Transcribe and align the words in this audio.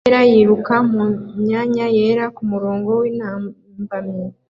Imbwa 0.05 0.09
yera 0.09 0.21
yiruka 0.31 0.75
mumyanya 0.91 1.85
yera 1.97 2.25
kumurongo 2.35 2.89
wintambamyi 3.01 4.25